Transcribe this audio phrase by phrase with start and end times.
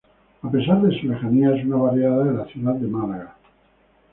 [0.41, 3.35] A pesar de su lejanía, es una barriada de la ciudad de Málaga.